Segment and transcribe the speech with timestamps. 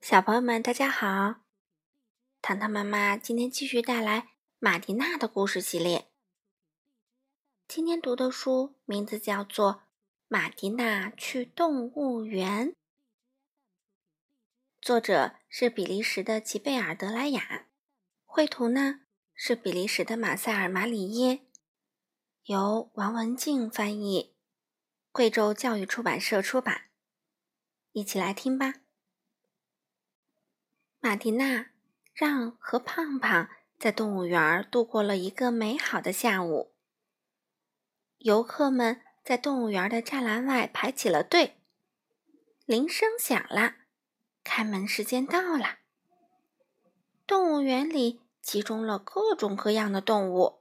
[0.00, 1.40] 小朋友们，大家好！
[2.40, 4.28] 糖糖妈妈今天继续带来
[4.58, 6.08] 马蒂娜的故事系列。
[7.66, 9.74] 今天读的书名字叫做
[10.28, 12.68] 《马蒂娜去动物园》，
[14.80, 17.66] 作者是比利时的吉贝尔德莱雅，
[18.24, 19.00] 绘图呢
[19.34, 21.40] 是比利时的马塞尔马里耶，
[22.44, 24.34] 由王文静翻译，
[25.12, 26.84] 贵州教育出版社出版。
[27.92, 28.76] 一起来听吧。
[31.00, 31.66] 马蒂娜、
[32.12, 33.48] 让和胖胖
[33.78, 36.74] 在动物园度过了一个美好的下午。
[38.18, 41.62] 游客们在动物园的栅栏外排起了队，
[42.64, 43.76] 铃声响了，
[44.42, 45.78] 开门时间到了。
[47.24, 50.60] 动物园里集中了各种各样的动物，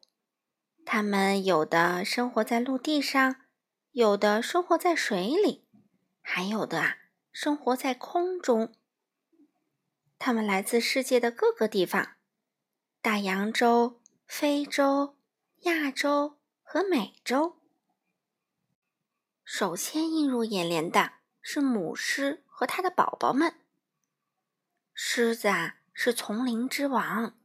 [0.85, 3.37] 它们有的生活在陆地上，
[3.91, 5.67] 有的生活在水里，
[6.21, 6.97] 还有的啊
[7.31, 8.75] 生活在空中。
[10.19, 12.15] 它们来自世界的各个地方，
[13.01, 15.15] 大洋洲、非洲、
[15.61, 17.57] 亚洲和美洲。
[19.43, 23.55] 首先映入眼帘的是母狮和它的宝宝们。
[24.93, 27.37] 狮子啊，是丛林之王，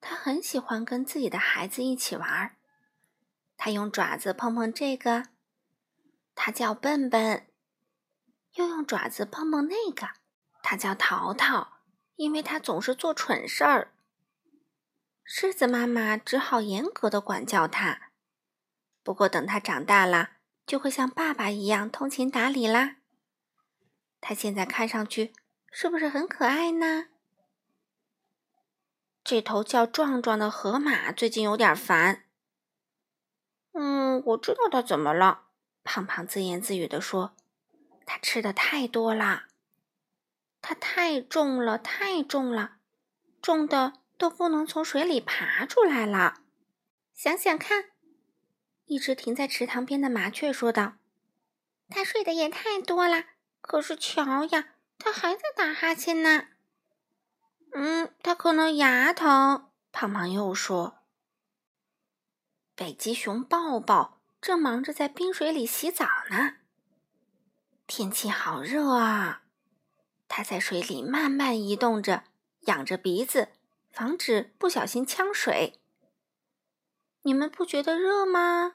[0.00, 2.56] 它很喜欢跟自己的孩子一起玩儿。
[3.56, 5.28] 它用爪子碰碰这个，
[6.34, 7.46] 它叫笨笨；
[8.54, 10.10] 又用爪子碰碰那个，
[10.62, 11.75] 它叫淘淘。
[12.16, 13.92] 因为他总是做蠢事儿，
[15.22, 18.10] 狮子妈妈只好严格的管教他。
[19.02, 20.30] 不过等他长大了，
[20.66, 22.96] 就会像爸爸一样通情达理啦。
[24.20, 25.32] 他现在看上去
[25.70, 27.06] 是不是很可爱呢？
[29.22, 32.24] 这头叫壮壮的河马最近有点烦。
[33.72, 35.48] 嗯，我知道他怎么了。
[35.84, 37.36] 胖胖自言自语地说
[38.06, 39.46] ：“他吃的太多了。”
[40.68, 42.78] 它太重了，太重了，
[43.40, 46.42] 重的都不能从水里爬出来了。
[47.14, 47.90] 想想看，
[48.86, 50.94] 一直停在池塘边的麻雀说道
[51.88, 53.26] ：“它睡得也太多了，
[53.60, 56.48] 可是瞧呀，它还在打哈欠呢。”
[57.72, 59.70] 嗯，它可能牙疼。
[59.92, 61.04] 胖胖又说
[62.74, 66.56] ：“北极熊抱抱正忙着在冰水里洗澡呢。
[67.86, 69.44] 天气好热啊！”
[70.36, 72.24] 它在水里慢慢移动着，
[72.66, 73.48] 仰着鼻子，
[73.90, 75.80] 防止不小心呛水。
[77.22, 78.74] 你们不觉得热吗？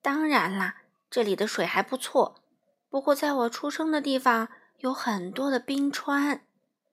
[0.00, 2.40] 当然啦，这里的水还不错。
[2.88, 6.46] 不过，在我出生的地方有很多的冰川，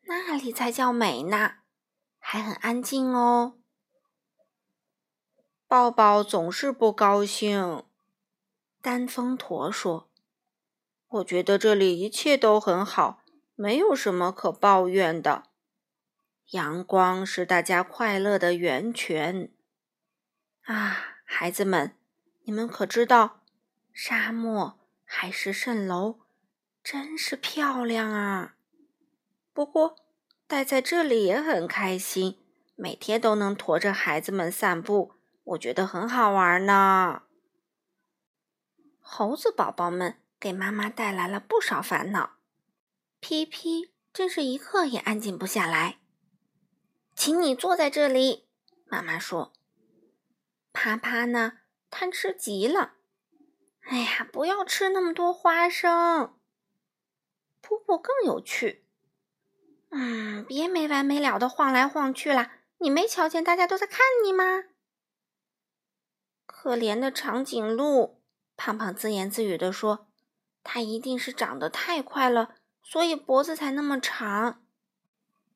[0.07, 1.57] 那里才叫美呢，
[2.17, 3.59] 还很安静哦。
[5.67, 7.83] 抱抱总是不高兴，
[8.81, 10.09] 丹峰驼说
[11.09, 13.21] ：“我觉得这里一切都很好。”
[13.55, 15.45] 没有什么可抱怨的，
[16.51, 19.49] 阳光是大家快乐的源泉。
[20.65, 21.95] 啊，孩子们，
[22.43, 23.43] 你们可知道，
[23.93, 26.19] 沙漠海市蜃楼
[26.83, 28.55] 真是漂亮啊！
[29.53, 29.95] 不过
[30.47, 32.37] 待在这里也很开心，
[32.75, 35.13] 每天都能驮着孩子们散步，
[35.43, 37.23] 我觉得很好玩呢。
[38.99, 42.34] 猴子宝宝们给妈妈带来了不少烦恼。
[43.27, 45.97] 皮皮真是一刻也安静不下来。
[47.15, 48.47] 请你坐在这里，
[48.85, 49.51] 妈妈说。
[50.71, 51.53] 啪啪呢，
[51.89, 52.97] 贪吃极了。
[53.81, 56.37] 哎呀，不要吃那么多花生。
[57.63, 58.85] 噗噗更有趣。
[59.89, 62.51] 嗯，别没完没了的晃来晃去了。
[62.77, 64.65] 你没瞧见大家都在看你吗？
[66.45, 68.21] 可怜的长颈鹿，
[68.55, 70.11] 胖胖自言自语地说
[70.61, 74.63] ：“它一定是长得太快了。”所以脖子才那么长，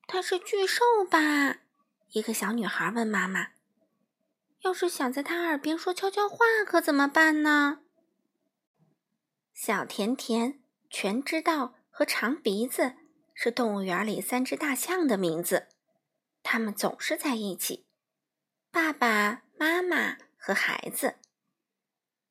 [0.08, 1.60] 它是巨兽吧？
[2.10, 3.52] 一个小女孩问妈妈
[4.62, 7.82] ：“要是想在它耳边说悄悄话，可怎么办呢？”
[9.54, 10.60] 小甜甜、
[10.90, 12.96] 全知道和长鼻子
[13.32, 15.68] 是动物园里三只大象的名字，
[16.42, 17.86] 它们总是在一起，
[18.72, 21.14] 爸爸妈妈和孩子。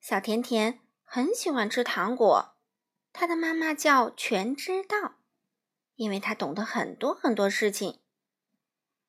[0.02, 2.59] 小甜甜很喜欢吃糖果。
[3.20, 5.16] 他的妈妈叫全知道，
[5.96, 8.00] 因为他懂得很多很多事情。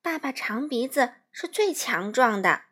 [0.03, 2.63] 爸爸长鼻子是最强壮的，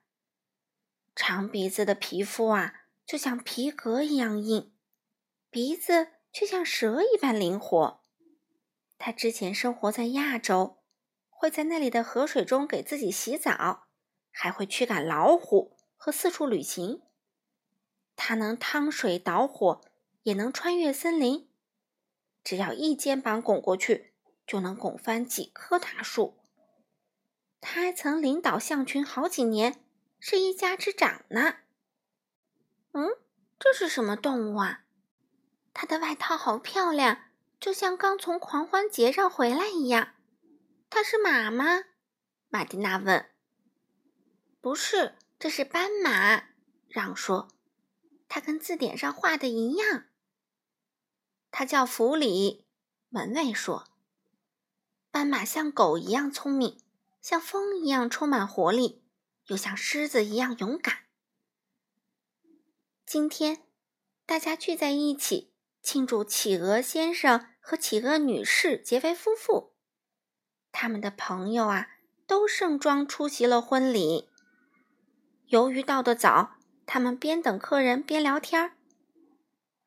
[1.15, 4.73] 长鼻子的皮肤啊，就像皮革一样硬，
[5.49, 8.01] 鼻子却像蛇一般灵活。
[8.99, 10.79] 他之前生活在亚洲，
[11.31, 13.87] 会在那里的河水中给自己洗澡，
[14.33, 17.01] 还会驱赶老虎和四处旅行。
[18.17, 19.83] 他能趟水导火。
[20.29, 21.49] 也能穿越森林，
[22.45, 24.13] 只要一肩膀拱过去，
[24.47, 26.37] 就能拱翻几棵大树。
[27.63, 29.83] 他还曾领导象群好几年，
[30.21, 31.61] 是一家之长呢。
[32.93, 33.09] 嗯，
[33.59, 34.85] 这是什么动物啊？
[35.73, 40.15] 它的外套好漂亮，就像刚从狂欢节上回来一样。
[40.91, 41.85] 它是马吗？
[42.51, 43.31] 玛蒂娜问。
[44.61, 46.49] 不是，这是斑马。
[46.87, 47.49] 让说，
[48.29, 50.05] 它跟字典上画的一样。
[51.59, 52.65] 他叫弗里。
[53.09, 53.89] 门卫说，
[55.11, 56.81] 斑马像狗一样聪明。
[57.21, 59.03] 像风一样充满活力，
[59.47, 61.07] 又像狮子一样勇敢。
[63.05, 63.65] 今天，
[64.25, 65.53] 大家聚在一起
[65.83, 69.75] 庆祝企鹅先生和企鹅女士结为夫妇。
[70.71, 71.89] 他们的朋友啊，
[72.25, 74.31] 都盛装出席了婚礼。
[75.47, 76.55] 由于到得早，
[76.87, 78.78] 他们边等客人边聊天儿。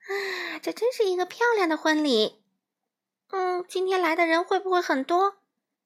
[0.07, 2.43] 啊，这真是一个漂亮的婚礼。
[3.29, 5.37] 嗯，今天来的人会不会很多？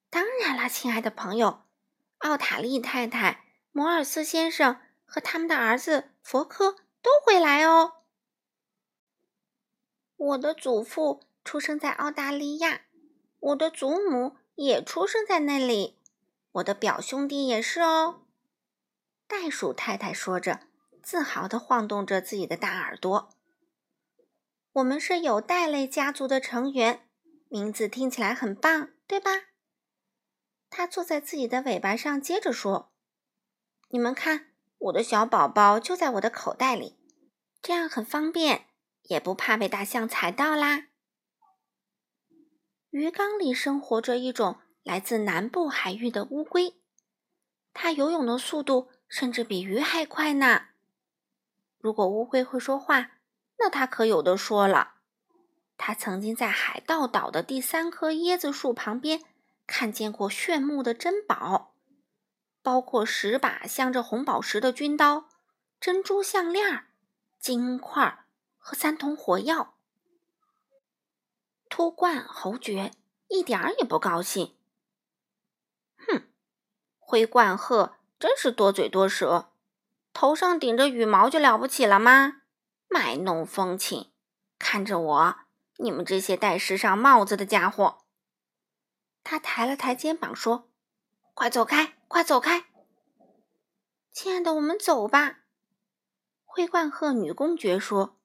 [0.09, 1.63] 当然啦，亲爱的朋友，
[2.19, 7.97] 奥塔利太太、摩尔斯先生和他们的儿子佛科都会来哦。
[10.15, 12.81] 我的祖父出生在澳大利亚，
[13.39, 15.99] 我的祖母也出生在那里，
[16.53, 18.21] 我的表兄弟也是哦。
[19.27, 20.61] 袋鼠太太说着，
[21.03, 23.34] 自豪地晃动着自己的大耳朵。
[24.75, 27.07] 我们是有袋类家族的成员，
[27.47, 29.31] 名字听起来很棒，对吧？
[30.69, 32.91] 他坐在自己的尾巴上，接着说
[33.91, 36.97] ：“你们看，我的小宝宝就在我的口袋里，
[37.61, 38.65] 这样很方便，
[39.03, 40.87] 也不怕被大象踩到啦。”
[42.91, 46.75] 鱼缸里生活着一种来自南部海域的乌龟，
[47.71, 50.65] 它游泳的速度甚至比鱼还快呢。
[51.79, 53.13] 如果乌龟会说话，
[53.57, 54.95] 那他可有的说了。
[55.77, 59.21] 他曾经在海盗岛的第三棵椰子树旁边。
[59.67, 61.73] 看见过炫目的珍宝，
[62.61, 65.27] 包括十把镶着红宝石的军刀、
[65.79, 66.85] 珍珠项链、
[67.39, 68.27] 金块
[68.59, 69.73] 和三桶火药。
[71.67, 72.91] 秃冠侯爵
[73.27, 74.55] 一点儿也不高兴。
[75.97, 76.27] 哼，
[76.99, 79.51] 灰冠鹤真是多嘴多舌，
[80.13, 82.43] 头上顶着羽毛就了不起了吗？
[82.87, 84.11] 卖弄风情，
[84.57, 85.35] 看着我，
[85.77, 88.05] 你们这些戴时尚帽子的家伙！
[89.23, 90.71] 他抬了抬肩膀说
[91.33, 92.65] ：“快走开，快走开，
[94.11, 95.39] 亲爱的，我们走吧。”
[96.45, 98.19] 灰冠鹤女公爵说：“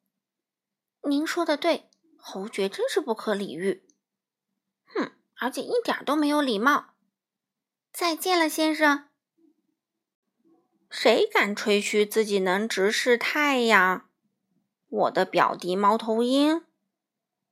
[1.09, 3.89] 您说的对，侯爵真是不可理喻。
[4.85, 6.95] 哼，而且一点都没有礼貌。
[7.93, 9.09] 再见了，先生。
[10.91, 14.10] 谁敢吹嘘自己能直视太阳？
[14.91, 16.67] 我的表弟猫头鹰，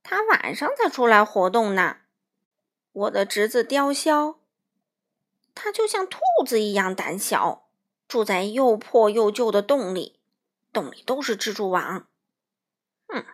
[0.03, 1.97] 他晚上才出来活动呢。”
[2.93, 4.37] 我的侄子雕鸮，
[5.55, 7.69] 它就像兔子一样胆小，
[8.07, 10.19] 住在又破又旧的洞里，
[10.73, 12.07] 洞里都是蜘蛛网。
[13.07, 13.25] 嗯，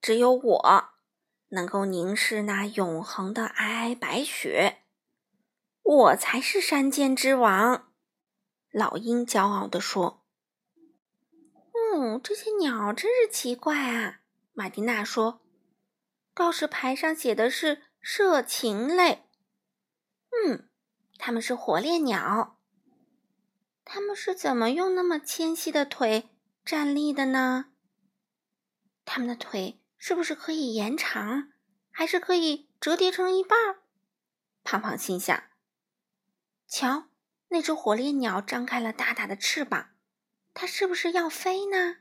[0.00, 0.88] 只有我
[1.48, 4.82] 能够凝视那永恒的皑皑白雪，
[5.82, 7.92] 我才是山间之王。
[8.70, 10.24] 老鹰骄傲地说
[11.96, 14.20] ：“嗯，这些鸟真是奇怪啊。”
[14.52, 15.40] 玛蒂娜说
[16.34, 19.24] ：“告示牌上写的是。”射禽类，
[20.30, 20.68] 嗯，
[21.18, 22.60] 它们是火烈鸟。
[23.84, 26.30] 它们是怎么用那么纤细的腿
[26.64, 27.72] 站立的呢？
[29.04, 31.50] 它们的腿是不是可以延长，
[31.90, 33.58] 还是可以折叠成一半？
[34.62, 35.42] 胖胖心想：
[36.68, 37.08] 瞧，
[37.48, 39.95] 那只火烈鸟张开了大大的翅膀，
[40.58, 41.98] 它是不是要飞呢？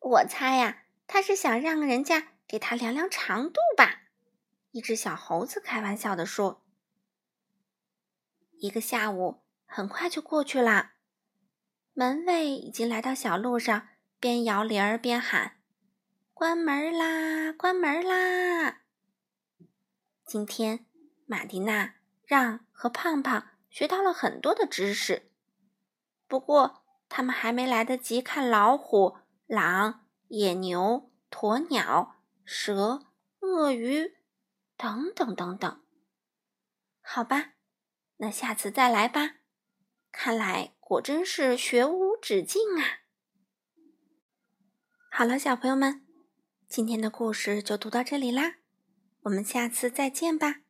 [0.00, 4.08] 我猜呀，它是想让人家给它量量长度吧。
[4.72, 6.66] 一只小猴子开玩笑地说
[8.58, 10.94] ：“一个下午很快就过去了，
[11.92, 15.60] 门卫已经来到小路上，边摇铃儿边喊
[16.34, 18.80] ：‘关门啦，关门啦！’
[20.26, 20.86] 今天，
[21.24, 21.94] 马蒂娜、
[22.26, 25.30] 让和胖胖学到了很多的知识，
[26.34, 33.06] 不过他们还没来得及看老虎、狼、野牛、鸵鸟、蛇、
[33.38, 34.16] 鳄鱼。”
[34.76, 35.84] 等等等等，
[37.00, 37.52] 好吧，
[38.16, 39.36] 那下次再来吧。
[40.10, 43.06] 看来果真是学无止境啊！
[45.12, 46.04] 好了，小朋友们，
[46.66, 48.56] 今天的故事就读到这里啦，
[49.22, 50.63] 我们下次再见吧。